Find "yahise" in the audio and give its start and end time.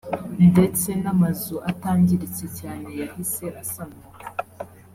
3.01-3.45